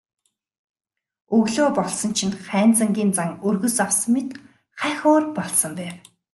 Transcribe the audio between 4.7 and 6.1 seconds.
хахь өөр болсон байв.